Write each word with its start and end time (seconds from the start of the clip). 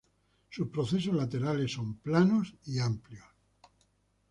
Sus 0.49 0.67
procesos 0.69 1.13
laterales 1.13 1.73
son 1.73 1.99
planos 1.99 2.55
y 2.65 2.79
amplios. 2.79 3.23